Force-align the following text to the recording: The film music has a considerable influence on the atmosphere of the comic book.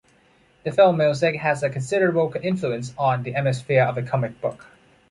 The 0.63 0.71
film 0.71 0.97
music 0.97 1.35
has 1.35 1.61
a 1.61 1.69
considerable 1.69 2.33
influence 2.41 2.91
on 2.97 3.21
the 3.21 3.35
atmosphere 3.35 3.83
of 3.83 3.93
the 3.93 4.01
comic 4.01 4.41
book. 4.41 4.65